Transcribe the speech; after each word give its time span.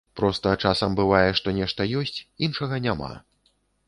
Проста, 0.19 0.51
часам 0.69 0.95
бывае, 0.99 1.29
што 1.39 1.53
нешта 1.57 1.87
ёсць, 2.01 2.17
іншага 2.47 2.81
няма. 2.87 3.11